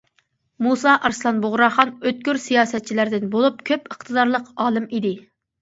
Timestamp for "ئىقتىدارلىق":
3.91-4.49